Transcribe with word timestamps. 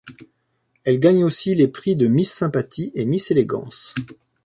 Elle 0.83 0.99
gagne 0.99 1.23
aussi 1.23 1.53
les 1.53 1.67
prix 1.67 1.95
de 1.95 2.07
Miss 2.07 2.31
Sympathie 2.33 2.91
et 2.95 3.05
Miss 3.05 3.29
Élégance. 3.29 3.93